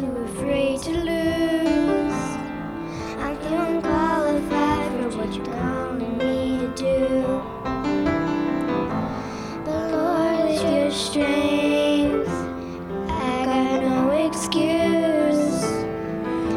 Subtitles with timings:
[0.00, 2.22] I'm afraid to lose.
[3.18, 7.42] I'm too unqualified for what you're calling me to do.
[9.64, 12.30] But Lord is your strength.
[13.10, 15.62] I got no excuse.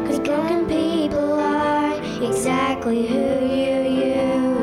[0.06, 3.76] Cause broken people are exactly who you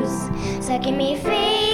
[0.06, 0.66] use.
[0.66, 1.69] So give me faith.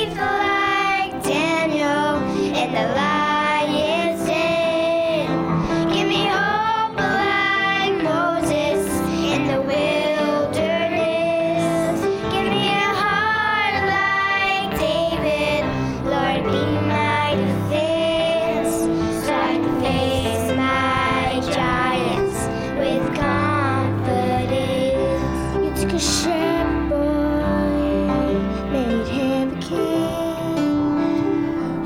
[25.97, 28.37] A shabby boy,
[28.71, 31.07] made him king.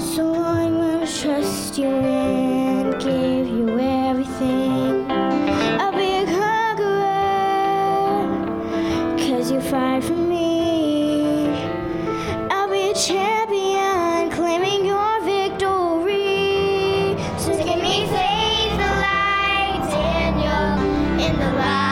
[0.01, 5.09] So I'm gonna trust you and give you everything.
[5.81, 7.55] I'll be a conqueror,
[9.17, 11.49] cause you fight for me.
[12.51, 17.17] I'll be a champion, claiming your victory.
[17.39, 18.77] So give me faith
[19.07, 20.81] like Daniel
[21.27, 21.90] in the lion's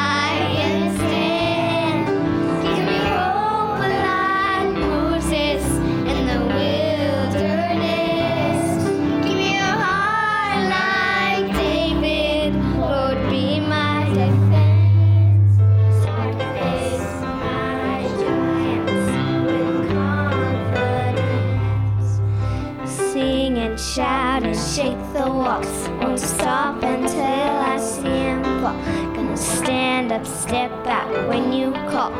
[24.78, 25.88] shake the walls.
[26.00, 28.78] Won't stop until I see him fall.
[29.12, 32.12] Gonna stand up, step out when you call.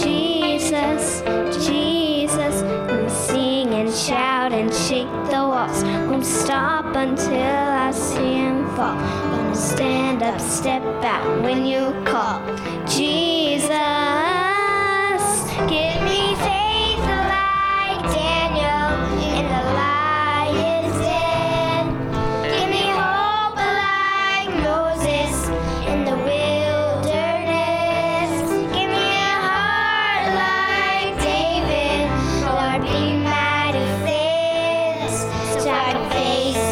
[0.00, 1.20] Jesus,
[1.66, 2.62] Jesus.
[2.88, 5.84] Gonna sing and shout and shake the walls.
[6.08, 8.96] Won't stop until I see him fall.
[9.32, 12.40] Gonna stand up, step out when you call.
[12.86, 13.51] Jesus.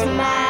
[0.01, 0.40] smile.